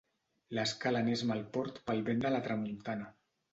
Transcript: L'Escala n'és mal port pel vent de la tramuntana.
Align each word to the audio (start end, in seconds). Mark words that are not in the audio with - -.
L'Escala 0.59 1.01
n'és 1.09 1.23
mal 1.33 1.45
port 1.59 1.79
pel 1.91 2.03
vent 2.11 2.25
de 2.27 2.35
la 2.39 2.43
tramuntana. 2.51 3.15